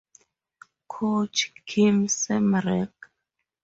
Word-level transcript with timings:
Coach: 0.93 1.39
Kim 1.69 1.95
Sam-rak. 2.19 2.99